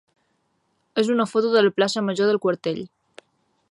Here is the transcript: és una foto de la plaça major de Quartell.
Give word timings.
és 1.03 1.11
una 1.17 1.27
foto 1.33 1.53
de 1.57 1.63
la 1.67 1.75
plaça 1.79 2.05
major 2.09 2.33
de 2.35 2.43
Quartell. 2.47 2.85